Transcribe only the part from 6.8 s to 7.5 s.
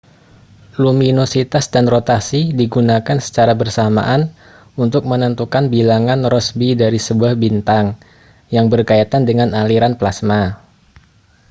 dari sebuah